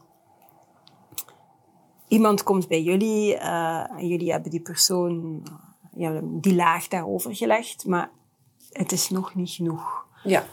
iemand 2.08 2.44
komt 2.44 2.68
bij 2.68 2.82
jullie 2.82 3.36
uh, 3.36 3.92
en 3.98 4.08
jullie 4.08 4.32
hebben 4.32 4.52
die 4.52 4.62
persoon 4.62 5.44
ja, 5.98 6.22
die 6.24 6.56
laag 6.56 6.88
daarover 6.88 7.36
gelegd, 7.36 7.86
maar 7.86 8.10
het 8.78 8.92
is 8.92 9.10
nog 9.10 9.36
niet 9.36 9.50
genoeg. 9.50 10.06
Ja. 10.24 10.46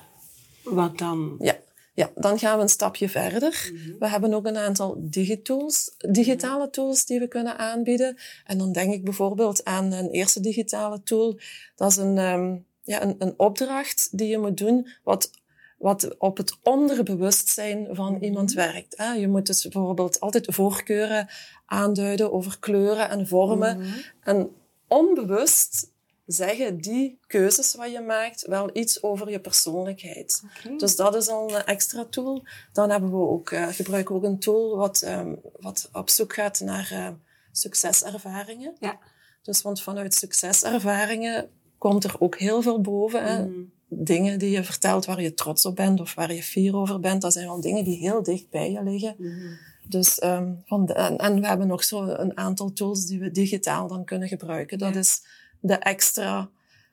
Wat 0.62 0.98
dan? 0.98 1.34
Ja. 1.38 1.62
Ja, 1.94 2.10
dan 2.14 2.38
gaan 2.38 2.56
we 2.56 2.62
een 2.62 2.68
stapje 2.68 3.08
verder. 3.08 3.70
Mhm. 3.72 3.98
We 3.98 4.08
hebben 4.08 4.34
ook 4.34 4.46
een 4.46 4.56
aantal 4.56 4.96
digitools, 4.98 5.94
digitale 5.98 6.70
tools 6.70 7.04
die 7.04 7.18
we 7.20 7.28
kunnen 7.28 7.58
aanbieden. 7.58 8.16
En 8.44 8.58
dan 8.58 8.72
denk 8.72 8.92
ik 8.92 9.04
bijvoorbeeld 9.04 9.64
aan 9.64 9.92
een 9.92 10.10
eerste 10.10 10.40
digitale 10.40 11.02
tool. 11.02 11.38
Dat 11.76 11.90
is 11.90 11.96
een, 11.96 12.18
ehm, 12.18 12.56
ja, 12.82 13.02
een, 13.02 13.14
een 13.18 13.34
opdracht 13.36 14.08
die 14.18 14.28
je 14.28 14.38
moet 14.38 14.56
doen, 14.56 14.88
wat 15.02 15.30
wat 15.78 16.18
op 16.18 16.36
het 16.36 16.58
onderbewustzijn 16.62 17.88
van 17.90 18.12
Mhm. 18.12 18.24
iemand 18.24 18.52
werkt. 18.52 18.96
Hè. 18.96 19.12
Je 19.12 19.28
moet 19.28 19.46
dus 19.46 19.62
bijvoorbeeld 19.62 20.20
altijd 20.20 20.46
voorkeuren 20.54 21.28
aanduiden 21.66 22.32
over 22.32 22.58
kleuren 22.58 23.10
en 23.10 23.26
vormen. 23.28 23.78
Mhm. 23.78 23.88
En 24.20 24.50
onbewust 24.88 25.92
zeggen 26.26 26.80
die 26.80 27.18
keuzes 27.26 27.74
wat 27.74 27.92
je 27.92 28.00
maakt 28.00 28.46
wel 28.46 28.70
iets 28.72 29.02
over 29.02 29.30
je 29.30 29.40
persoonlijkheid. 29.40 30.42
Dus 30.76 30.96
dat 30.96 31.14
is 31.14 31.28
al 31.28 31.54
een 31.54 31.64
extra 31.64 32.04
tool. 32.10 32.42
Dan 32.72 32.90
hebben 32.90 33.10
we 33.10 33.16
ook, 33.16 33.50
eh, 33.50 33.66
gebruiken 33.68 34.14
we 34.14 34.20
ook 34.20 34.26
een 34.32 34.38
tool 34.38 34.76
wat, 34.76 35.02
ehm, 35.02 35.34
wat 35.60 35.88
op 35.92 36.10
zoek 36.10 36.34
gaat 36.34 36.60
naar 36.60 36.88
eh, 36.92 37.08
succeservaringen. 37.52 38.76
Ja. 38.80 38.98
Dus 39.42 39.62
want 39.62 39.82
vanuit 39.82 40.14
succeservaringen 40.14 41.48
komt 41.78 42.04
er 42.04 42.16
ook 42.18 42.38
heel 42.38 42.62
veel 42.62 42.80
boven. 42.80 43.24
Hè? 43.24 43.46
Mhm. 43.46 43.60
Dingen 43.88 44.38
die 44.38 44.50
je 44.50 44.64
vertelt 44.64 45.04
waar 45.04 45.22
je 45.22 45.34
trots 45.34 45.66
op 45.66 45.76
bent 45.76 46.00
of 46.00 46.14
waar 46.14 46.34
je 46.34 46.42
fier 46.42 46.76
over 46.76 47.00
bent, 47.00 47.22
dat 47.22 47.32
zijn 47.32 47.46
wel 47.46 47.60
dingen 47.60 47.84
die 47.84 47.98
heel 47.98 48.22
dicht 48.22 48.50
bij 48.50 48.70
je 48.70 48.82
liggen. 48.82 49.14
Mhm. 49.18 49.54
Dus, 49.88 50.18
ehm, 50.18 50.52
van 50.64 50.86
de, 50.86 50.92
en, 50.92 51.16
en 51.18 51.40
we 51.40 51.46
hebben 51.46 51.66
nog 51.66 51.84
zo 51.84 52.02
een 52.02 52.36
aantal 52.36 52.72
tools 52.72 53.06
die 53.06 53.18
we 53.20 53.30
digitaal 53.30 53.88
dan 53.88 54.04
kunnen 54.04 54.28
gebruiken. 54.28 54.78
Dat 54.78 54.92
Ja. 54.94 54.98
is 55.00 55.22
de 55.66 55.74
extra, 55.74 56.50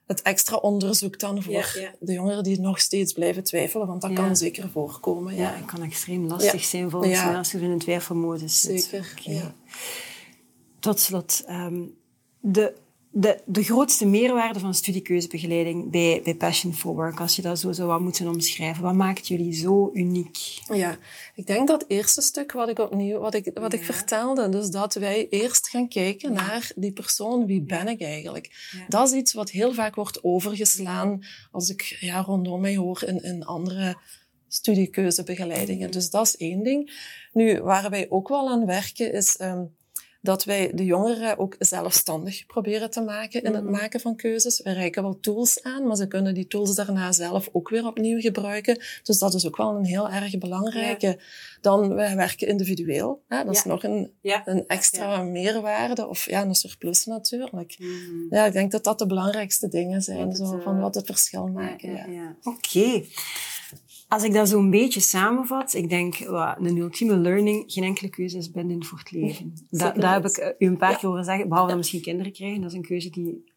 het 0.08 0.22
extra 0.22 0.56
onderzoek 0.56 1.20
dan 1.20 1.44
voor 1.44 1.54
Ja, 1.54 1.66
ja. 1.76 1.92
de 2.00 2.14
jongeren 2.14 2.44
die 2.44 2.60
nog 2.60 2.80
steeds 2.80 3.14
blijven 3.14 3.44
twijfelen, 3.44 3.88
want 3.88 4.02
dat 4.02 4.10
Ja. 4.12 4.16
kan 4.16 4.36
zeker 4.38 4.70
voorkomen. 4.70 5.36
Ja, 5.36 5.54
het 5.56 5.66
kan 5.66 5.82
extreem 5.84 6.28
lastig 6.28 6.64
zijn 6.64 6.90
volgens 6.90 7.24
mij 7.24 7.38
als 7.38 7.52
je 7.52 7.60
in 7.60 7.70
een 7.72 7.80
twijfelmodus 7.80 8.62
zit. 8.62 8.84
zeker. 8.84 9.54
Tot 10.80 11.00
slot, 11.00 11.44
ehm, 11.48 11.82
de, 12.40 12.74
de, 13.14 13.42
de 13.46 13.64
grootste 13.64 14.06
meerwaarde 14.06 14.60
van 14.60 14.74
studiekeuzebegeleiding 14.74 15.92
bij, 15.92 16.22
bij 16.24 16.36
Passion 16.36 16.74
for 16.74 16.94
Work, 16.94 17.20
als 17.20 17.36
je 17.36 17.42
dat 17.42 17.60
zo 17.60 17.72
zou 17.72 17.88
wat 17.88 18.00
moeten 18.00 18.28
omschrijven, 18.28 18.84
wat 18.84 18.94
maakt 18.94 19.28
jullie 19.28 19.54
zo 19.54 19.90
uniek? 19.94 20.38
Ja, 20.74 20.98
ik 21.36 21.48
denk 21.48 21.68
dat 21.68 21.86
eerste 21.88 22.22
stuk 22.22 22.52
wat 22.52 22.70
ik 22.70 22.80
opnieuw, 22.80 23.20
wat 23.20 23.34
ik, 23.34 23.52
wat 23.54 23.74
ik 23.74 23.84
vertelde, 23.84 24.50
dus 24.50 24.70
dat 24.70 24.94
wij 24.94 25.28
eerst 25.30 25.70
gaan 25.70 25.88
kijken 25.88 26.34
naar 26.34 26.72
die 26.76 26.94
persoon, 26.94 27.46
wie 27.46 27.62
ben 27.62 27.88
ik 27.88 28.02
eigenlijk? 28.02 28.70
Ja. 28.72 28.86
Dat 28.88 29.08
is 29.12 29.18
iets 29.18 29.34
wat 29.34 29.50
heel 29.50 29.74
vaak 29.74 29.96
wordt 29.96 30.24
overgeslaan 30.24 31.26
als 31.52 31.70
ik 31.70 31.98
ja, 32.00 32.22
rondom 32.22 32.62
mij 32.62 32.76
hoor 32.76 33.04
in, 33.06 33.24
in 33.24 33.46
andere 33.46 33.98
studiekeuzebegeleidingen. 34.48 35.92
Dus 35.92 36.10
dat 36.10 36.26
is 36.26 36.38
één 36.38 36.64
ding. 36.64 36.92
Nu, 37.34 37.62
waar 37.62 37.90
wij 37.90 38.06
ook 38.10 38.28
wel 38.28 38.50
aan 38.50 38.66
werken, 38.66 39.14
is 39.14 39.38
ehm, 39.38 39.64
dat 40.22 40.44
wij 40.44 40.72
de 40.74 40.86
jongeren 40.86 41.38
ook 41.38 41.56
zelfstandig 41.60 42.46
proberen 42.46 42.90
te 42.92 43.02
maken 43.02 43.44
in 43.44 43.54
het 43.54 43.64
Mhm. 43.64 43.72
maken 43.72 44.00
van 44.00 44.16
keuzes. 44.16 44.62
We 44.64 44.72
reiken 44.72 45.04
wel 45.04 45.20
tools 45.20 45.64
aan, 45.64 45.88
maar 45.88 45.96
ze 45.96 46.08
kunnen 46.08 46.34
die 46.34 46.48
tools 46.48 46.76
daarna 46.76 47.12
zelf 47.12 47.50
ook 47.52 47.70
weer 47.70 47.86
opnieuw 47.88 48.20
gebruiken. 48.20 48.80
Dus 49.04 49.20
dat 49.20 49.34
is 49.34 49.48
ook 49.48 49.58
wel 49.58 49.76
een 49.76 49.86
heel 49.86 50.10
erg 50.10 50.38
belangrijke. 50.38 51.20
Dan, 51.62 51.94
wij 51.94 52.16
werken 52.16 52.48
individueel. 52.48 53.22
Hè? 53.28 53.44
Dat 53.46 53.56
is 53.56 53.64
nog 53.64 53.84
een, 53.84 54.12
Ja. 54.22 54.42
een 54.46 54.68
extra 54.68 55.22
meerwaarde, 55.24 56.08
of 56.08 56.30
ja, 56.30 56.42
een 56.42 56.56
surplus 56.56 57.06
natuurlijk. 57.06 57.76
Ja, 58.30 58.46
ik 58.46 58.54
denk 58.54 58.72
dat 58.72 58.84
dat 58.84 59.00
de 59.00 59.06
belangrijkste 59.06 59.68
dingen 59.68 60.02
zijn, 60.02 60.28
het, 60.28 60.38
zo, 60.38 60.58
eh, 60.58 60.64
van 60.64 60.80
wat 60.80 60.96
het 60.96 61.06
verschil 61.06 61.48
maken. 61.48 61.92
Ja, 61.96 62.06
ja. 62.06 62.36
Als 64.12 64.24
ik 64.24 64.34
dat 64.34 64.50
zo'n 64.50 64.70
beetje 64.70 65.00
samenvat, 65.00 65.74
ik 65.74 65.90
denk, 65.90 66.20
een 66.20 66.78
ultieme 66.78 67.16
learning, 67.16 67.64
geen 67.68 67.84
enkele 67.84 68.10
keuze 68.10 68.38
is 68.38 68.52
bindend 68.52 68.88
voor 68.88 68.98
het 68.98 69.12
leven. 69.12 69.54
Dat, 69.70 69.80
zeker 69.82 70.02
dat 70.02 70.12
heb 70.14 70.26
ik 70.26 70.38
eh, 70.38 70.68
u 70.68 70.72
een 70.72 70.78
paar 70.78 70.98
keer 70.98 71.10
horen 71.10 71.24
zeggen, 71.24 71.48
behalve 71.48 71.70
dan 71.70 71.78
misschien 71.78 72.02
kinderen 72.02 72.32
krijgen. 72.32 72.62
Dat 72.62 72.72
is 72.72 72.78
een 72.78 72.86
keuze 72.86 73.10
die 73.10 73.52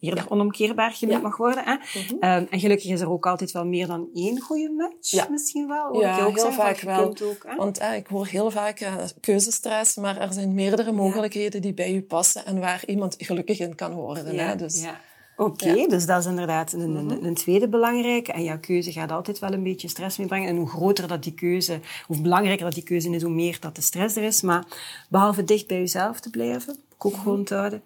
eerder 0.00 0.24
Ja. 0.24 0.30
onomkeerbaar 0.30 0.90
genoemd 0.92 1.16
Ja. 1.16 1.22
mag 1.22 1.36
worden. 1.36 1.64
Hè? 1.64 1.74
Mhm. 1.74 2.14
Ehm, 2.20 2.44
en 2.50 2.60
gelukkig 2.60 2.90
is 2.90 3.00
er 3.00 3.10
ook 3.10 3.26
altijd 3.26 3.52
wel 3.52 3.66
meer 3.66 3.86
dan 3.86 4.08
één 4.14 4.40
goede 4.40 4.70
match, 4.70 5.10
Ja. 5.10 5.26
misschien 5.30 5.68
wel. 5.68 5.92
hoor 5.92 6.00
Ja, 6.02 6.18
ik 6.18 6.24
ook 6.26 6.34
heel 6.34 6.44
zeggen, 6.44 6.62
vaak 6.62 6.80
wel. 6.80 7.04
Ook, 7.06 7.44
hè? 7.46 7.56
Want 7.56 7.78
eh, 7.78 7.96
ik 7.96 8.06
hoor 8.06 8.26
heel 8.26 8.50
vaak 8.50 8.80
eh, 8.80 8.94
keuzestress, 9.20 9.96
maar 9.96 10.16
er 10.20 10.32
zijn 10.32 10.54
meerdere 10.54 10.92
mogelijkheden 10.92 11.62
die 11.62 11.74
bij 11.74 11.94
u 11.94 12.02
passen 12.02 12.46
en 12.46 12.60
waar 12.60 12.82
iemand 12.86 13.14
gelukkig 13.18 13.58
in 13.58 13.74
kan 13.74 13.92
worden. 13.92 14.38
Hè? 14.38 14.56
Dus, 14.56 14.82
ja. 14.82 15.00
Oké, 15.36 15.86
dus 15.88 16.06
dat 16.06 16.18
is 16.20 16.26
inderdaad 16.26 16.72
een, 16.72 16.80
een, 16.96 17.04
Mhm. 17.06 17.24
een 17.24 17.34
tweede 17.34 17.68
belangrijke. 17.68 18.32
En 18.32 18.44
jouw 18.44 18.58
keuze 18.58 18.92
gaat 18.92 19.12
altijd 19.12 19.38
wel 19.38 19.52
een 19.52 19.62
beetje 19.62 19.88
stress 19.88 20.18
meebrengen. 20.18 20.48
En 20.48 20.56
hoe 20.56 20.68
groter 20.68 21.08
dat 21.08 21.22
die 21.22 21.32
keuze, 21.34 21.80
hoe 22.06 22.20
belangrijker 22.20 22.64
dat 22.64 22.74
die 22.74 22.82
keuze 22.82 23.10
is, 23.10 23.22
hoe 23.22 23.32
meer 23.32 23.56
dat 23.60 23.74
de 23.76 23.82
stress 23.82 24.16
er 24.16 24.22
is. 24.22 24.40
Maar 24.42 24.64
behalve 25.08 25.44
dicht 25.44 25.66
bij 25.66 25.78
jezelf 25.78 26.20
te 26.20 26.30
blijven, 26.30 26.76
ook 26.98 27.12
Mhm. 27.12 27.20
gewoon 27.22 27.44
te 27.44 27.54
houden, 27.54 27.82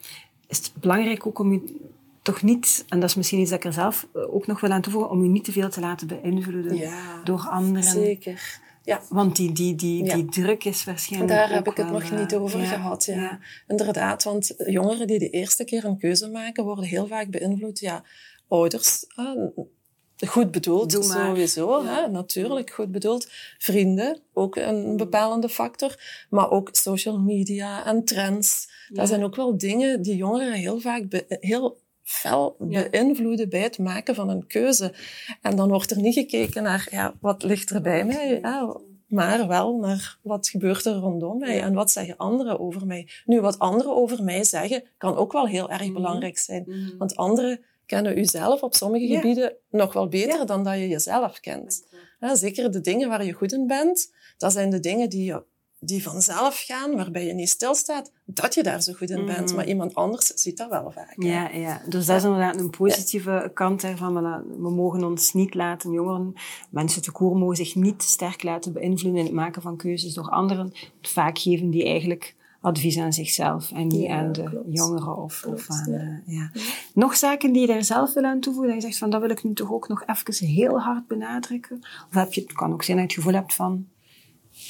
is 0.47 0.59
het 0.59 0.71
belangrijk 0.81 1.27
ook 1.27 1.39
om 1.39 1.53
je 1.53 1.75
toch 2.23 2.43
niet, 2.43 2.85
en 2.89 3.01
dat 3.01 3.09
is 3.09 3.15
misschien 3.15 3.39
iets 3.41 3.51
dat 3.51 3.59
ik 3.59 3.65
er 3.65 3.73
zelf 3.73 4.07
eh, 4.15 4.35
ook 4.35 4.47
nog 4.47 4.61
wil 4.61 4.71
aan 4.71 4.81
toevoegen, 4.81 5.11
om 5.11 5.23
je 5.23 5.29
niet 5.29 5.45
te 5.45 5.53
veel 5.53 5.69
te 5.69 5.81
laten 5.81 6.07
beïnvloeden 6.07 6.77
Ja, 6.77 7.21
door 7.25 7.47
anderen. 7.51 7.83
Zeker. 7.83 8.61
Ja, 8.89 9.03
Want 9.09 9.37
die, 9.37 9.53
die, 9.53 9.75
die, 9.75 10.05
Ja. 10.05 10.15
die 10.15 10.25
druk 10.25 10.65
is 10.65 10.85
waarschijnlijk 10.85 11.33
daar 11.33 11.53
heb 11.53 11.67
ik 11.69 11.77
het 11.77 11.91
nog 11.91 12.03
eh, 12.03 12.19
niet 12.19 12.35
over 12.35 12.61
gehad. 12.61 13.05
Ja. 13.05 13.39
Inderdaad, 13.67 14.25
want 14.25 14.55
jongeren 14.67 15.07
die 15.07 15.19
de 15.19 15.31
eerste 15.31 15.65
keer 15.65 15.85
een 15.85 15.99
keuze 15.99 16.31
maken, 16.31 16.65
worden 16.65 16.85
heel 16.85 17.07
vaak 17.07 17.31
beïnvloed. 17.31 17.79
Ja, 17.79 18.05
ouders, 18.49 19.05
eh, 19.17 20.29
goed 20.29 20.51
bedoeld 20.51 20.93
sowieso, 20.93 21.85
hè, 21.85 22.09
natuurlijk 22.09 22.71
goed 22.71 22.93
bedoeld. 22.93 23.29
Vrienden, 23.59 24.21
ook 24.33 24.57
een 24.57 24.97
bepalende 24.97 25.49
factor. 25.49 26.25
Maar 26.31 26.51
ook 26.51 26.69
social 26.73 27.19
media 27.19 27.87
en 27.87 28.05
trends. 28.05 28.71
Dat 28.89 29.09
zijn 29.09 29.25
ook 29.25 29.37
wel 29.37 29.59
dingen 29.59 30.03
die 30.03 30.17
jongeren 30.17 30.53
heel 30.53 30.81
vaak 30.81 31.25
heel 31.29 31.79
fel 32.09 32.57
beïnvloeden 32.59 33.49
bij 33.49 33.61
het 33.61 33.79
maken 33.79 34.15
van 34.15 34.29
een 34.29 34.47
keuze. 34.47 34.95
En 35.43 35.57
dan 35.57 35.69
wordt 35.69 35.91
er 35.91 36.01
niet 36.01 36.15
gekeken 36.15 36.63
naar, 36.63 36.89
ja, 36.91 37.15
wat 37.21 37.43
ligt 37.43 37.71
er 37.71 37.81
bij 37.81 38.05
mij? 38.05 38.39
Ja, 38.43 38.77
maar 39.07 39.49
wel 39.49 39.77
naar 39.77 40.19
wat 40.23 40.49
gebeurt 40.49 40.85
er 40.85 40.95
rondom 40.95 41.39
mij 41.39 41.61
en 41.63 41.75
wat 41.75 41.91
zeggen 41.91 42.17
anderen 42.17 42.61
over 42.61 42.87
mij. 42.87 43.09
Nu, 43.25 43.41
wat 43.41 43.59
anderen 43.59 43.97
over 43.97 44.23
mij 44.25 44.45
zeggen, 44.45 44.83
kan 44.99 45.17
ook 45.17 45.33
wel 45.33 45.47
heel 45.47 45.71
erg 45.71 45.83
Mhm. 45.85 45.93
belangrijk 45.93 46.39
zijn. 46.39 46.65
Mhm. 46.67 46.97
Want 46.99 47.17
anderen 47.17 47.61
kennen 47.87 48.19
u 48.19 48.25
zelf 48.25 48.63
op 48.63 48.75
sommige 48.75 49.07
Ja. 49.09 49.15
gebieden 49.21 49.57
nog 49.71 49.93
wel 49.93 50.09
beter 50.09 50.39
Ja. 50.39 50.45
dan 50.45 50.65
dat 50.65 50.75
je 50.75 50.89
jezelf 50.89 51.41
kent. 51.41 51.87
Ja, 52.21 52.35
zeker 52.35 52.71
de 52.73 52.81
dingen 52.81 53.09
waar 53.09 53.25
je 53.25 53.33
goed 53.33 53.53
in 53.53 53.67
bent, 53.67 54.13
dat 54.37 54.53
zijn 54.53 54.71
de 54.71 54.81
dingen 54.81 55.09
die, 55.09 55.25
je, 55.25 55.43
die 55.81 56.03
vanzelf 56.03 56.63
gaan, 56.67 56.97
waarbij 56.97 57.27
je 57.27 57.33
niet 57.33 57.49
stilstaat 57.49 58.13
dat 58.25 58.55
je 58.55 58.63
daar 58.63 58.83
zo 58.83 58.93
goed 58.93 59.11
in 59.11 59.27
bent. 59.27 59.47
Mhm. 59.47 59.55
Maar 59.57 59.67
iemand 59.67 59.95
anders 59.95 60.27
ziet 60.27 60.57
dat 60.57 60.71
wel 60.71 60.91
vaak. 60.91 61.15
hè. 61.17 61.29
Ja, 61.29 61.51
ja, 61.51 61.81
dus 61.89 62.07
dat 62.07 62.17
is 62.17 62.25
inderdaad 62.25 62.61
een 62.61 62.71
positieve 62.71 63.51
kant 63.55 63.81
daarvan. 63.81 64.13
Maar 64.13 64.43
we 64.59 64.71
mogen 64.71 65.05
ons 65.05 65.33
niet 65.33 65.55
laten, 65.55 65.93
jongeren, 65.93 66.33
mensen 66.71 67.03
te 67.03 67.13
koer 67.13 67.37
mogen 67.37 67.57
zich 67.57 67.75
niet 67.75 68.03
sterk 68.03 68.43
laten 68.43 68.73
beïnvloeden 68.73 69.21
in 69.21 69.27
het 69.27 69.35
maken 69.35 69.63
van 69.63 69.77
keuzes 69.77 70.15
door 70.15 70.29
anderen. 70.29 70.73
Vaak 71.03 71.39
geven 71.39 71.71
die 71.71 71.85
eigenlijk 71.85 72.37
advies 72.61 72.99
aan 72.99 73.13
zichzelf 73.13 73.73
en 73.73 73.87
niet 73.87 74.01
Ja, 74.03 74.19
aan 74.19 74.33
de 74.33 74.43
klopt. 74.43 74.67
jongeren 74.69 75.17
of, 75.17 75.23
of 75.23 75.67
Klopt, 75.67 75.69
aan... 75.71 75.93
ja. 75.93 75.99
eh, 76.27 76.35
ja. 76.35 76.51
Nog 76.95 77.17
zaken 77.17 77.53
die 77.53 77.61
je 77.61 77.67
daar 77.67 77.85
zelf 77.85 78.13
wil 78.15 78.25
aan 78.25 78.41
toevoegen? 78.41 78.73
Dat 78.73 78.83
je 78.83 78.87
zegt 78.89 78.99
van, 78.99 79.11
dat 79.11 79.21
wil 79.21 79.31
ik 79.31 79.45
nu 79.45 79.53
toch 79.55 79.73
ook 79.73 79.89
nog 79.89 80.03
even 80.07 80.47
heel 80.47 80.81
hard 80.81 81.07
benadrukken? 81.07 81.79
Of 82.09 82.15
heb 82.15 82.33
je, 82.33 82.41
het 82.41 82.53
kan 82.53 82.73
ook 82.73 82.83
zijn 82.83 82.97
dat 82.99 83.07
je 83.11 83.15
het 83.17 83.25
gevoel 83.25 83.41
hebt 83.41 83.55
van, 83.55 83.87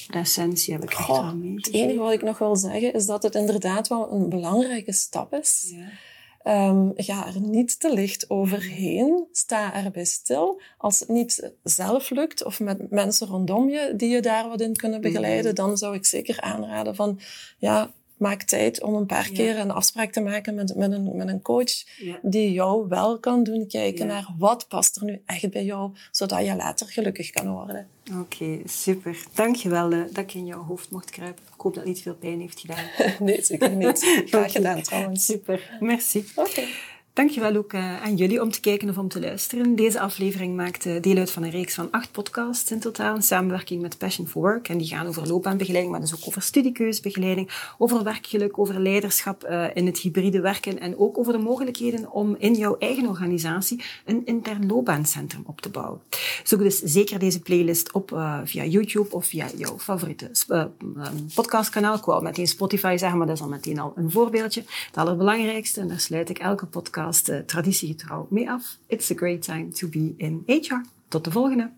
de 0.06 0.18
essentie 0.18 0.72
heb 0.74 0.82
ik 0.82 0.92
Goh. 0.92 1.32
Het 1.54 1.72
enige 1.72 1.98
wat 1.98 2.12
ik 2.12 2.22
nog 2.22 2.38
wil 2.38 2.56
zeggen 2.56 2.92
is 2.92 3.06
dat 3.06 3.22
het 3.22 3.34
inderdaad 3.34 3.88
wel 3.88 4.12
een 4.12 4.28
belangrijke 4.28 4.92
stap 4.92 5.34
is. 5.34 5.74
Ja. 5.74 5.88
Ehm, 6.42 6.90
ga 6.94 7.26
er 7.26 7.40
niet 7.40 7.80
te 7.80 7.94
licht 7.94 8.30
overheen. 8.30 9.26
Sta 9.32 9.74
erbij 9.74 10.04
stil. 10.04 10.60
Als 10.78 10.98
het 10.98 11.08
niet 11.08 11.52
zelf 11.62 12.10
lukt 12.10 12.44
of 12.44 12.60
met 12.60 12.90
mensen 12.90 13.26
rondom 13.26 13.68
je 13.68 13.92
die 13.96 14.08
je 14.08 14.20
daar 14.20 14.48
wat 14.48 14.60
in 14.60 14.76
kunnen 14.76 15.00
begeleiden, 15.00 15.54
dan 15.54 15.76
zou 15.76 15.94
ik 15.94 16.06
zeker 16.06 16.40
aanraden 16.40 16.94
van 16.94 17.20
ja, 17.58 17.92
maak 18.18 18.42
tijd 18.42 18.82
om 18.82 18.94
een 18.94 19.06
paar 19.06 19.26
Ja. 19.28 19.34
keer 19.34 19.58
een 19.58 19.70
afspraak 19.70 20.12
te 20.12 20.20
maken 20.20 20.54
met, 20.54 20.74
met, 20.76 20.92
een, 20.92 21.16
met 21.16 21.28
een 21.28 21.42
coach 21.42 21.84
Ja. 21.96 22.18
die 22.22 22.52
jou 22.52 22.88
wel 22.88 23.18
kan 23.18 23.42
doen 23.42 23.66
kijken 23.66 24.06
Ja. 24.06 24.12
naar 24.12 24.28
wat 24.38 24.68
past 24.68 24.96
er 24.96 25.04
nu 25.04 25.22
echt 25.26 25.50
bij 25.50 25.64
jou, 25.64 25.90
zodat 26.10 26.44
je 26.46 26.56
later 26.56 26.86
gelukkig 26.86 27.30
kan 27.30 27.52
worden. 27.52 27.86
Oké, 28.20 28.58
super. 28.64 29.18
Dankjewel 29.34 29.92
eh, 29.92 29.98
dat 30.06 30.18
ik 30.18 30.34
in 30.34 30.46
jouw 30.46 30.62
hoofd 30.64 30.90
mocht 30.90 31.10
kruipen. 31.10 31.42
Ik 31.54 31.60
hoop 31.60 31.74
dat 31.74 31.84
het 31.84 31.92
niet 31.92 32.02
veel 32.02 32.14
pijn 32.14 32.40
heeft 32.40 32.60
gedaan. 32.60 32.84
nee, 33.26 33.42
zeker 33.42 33.70
niet. 33.70 33.98
Graag 34.30 34.52
gedaan 34.52 34.82
trouwens. 34.82 35.24
Super, 35.24 35.76
merci. 35.80 36.24
Oké. 36.34 36.62
Dankjewel 37.18 37.56
ook 37.56 37.74
aan 37.74 38.16
jullie 38.16 38.42
om 38.42 38.50
te 38.50 38.60
kijken 38.60 38.88
of 38.88 38.98
om 38.98 39.08
te 39.08 39.20
luisteren. 39.20 39.76
Deze 39.76 40.00
aflevering 40.00 40.56
maakt 40.56 41.02
deel 41.02 41.16
uit 41.16 41.30
van 41.30 41.42
een 41.42 41.50
reeks 41.50 41.74
van 41.74 41.90
acht 41.90 42.12
podcasts 42.12 42.70
in 42.70 42.80
totaal. 42.80 43.14
In 43.14 43.22
samenwerking 43.22 43.82
met 43.82 43.98
Passion 43.98 44.26
for 44.26 44.42
Work. 44.42 44.68
En 44.68 44.78
die 44.78 44.86
gaan 44.86 45.06
over 45.06 45.26
loopbaanbegeleiding, 45.26 45.92
maar 45.92 46.00
dus 46.02 46.14
ook 46.14 46.26
over 46.26 46.42
studiekeusbegeleiding, 46.42 47.50
over 47.78 48.04
werkgeluk, 48.04 48.58
over 48.58 48.80
leiderschap 48.80 49.44
uh, 49.44 49.64
in 49.74 49.86
het 49.86 49.98
hybride 49.98 50.40
werken 50.40 50.80
en 50.80 50.98
ook 50.98 51.18
over 51.18 51.32
de 51.32 51.38
mogelijkheden 51.38 52.12
om 52.12 52.36
in 52.38 52.54
jouw 52.54 52.76
eigen 52.78 53.08
organisatie 53.08 53.82
een 54.04 54.22
intern 54.24 54.66
loopbaancentrum 54.66 55.42
op 55.46 55.60
te 55.60 55.68
bouwen. 55.68 56.00
Zoek 56.44 56.58
dus 56.60 56.78
zeker 56.78 57.18
deze 57.18 57.40
playlist 57.40 57.92
op 57.92 58.10
uh, 58.12 58.38
via 58.44 58.64
YouTube 58.64 59.10
of 59.10 59.26
via 59.26 59.46
jouw 59.56 59.78
favoriete 59.78 60.30
podcastkanaal. 61.34 61.96
Ik 61.96 62.04
wou 62.04 62.22
meteen 62.22 62.46
Spotify 62.46 62.96
zeggen, 62.98 63.18
maar 63.18 63.26
dat 63.26 63.36
is 63.36 63.42
al 63.42 63.48
meteen 63.48 63.78
al 63.78 63.92
een 63.96 64.10
voorbeeldje. 64.10 64.62
Het 64.86 64.96
allerbelangrijkste, 64.96 65.80
en 65.80 65.88
daar 65.88 66.00
sluit 66.00 66.28
ik 66.28 66.38
elke 66.38 66.66
podcast 66.66 67.06
podcast 67.08 67.48
traditiegetrouw 67.48 68.26
mee 68.30 68.50
af. 68.50 68.78
It's 68.86 69.10
a 69.10 69.14
great 69.14 69.42
time 69.42 69.68
to 69.68 69.88
be 69.88 70.14
in 70.16 70.42
HR. 70.46 70.84
Tot 71.08 71.24
de 71.24 71.30
volgende! 71.30 71.70